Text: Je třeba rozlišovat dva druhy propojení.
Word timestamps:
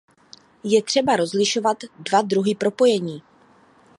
Je 0.63 0.81
třeba 0.83 1.15
rozlišovat 1.15 1.77
dva 1.99 2.21
druhy 2.21 2.55
propojení. 2.55 3.23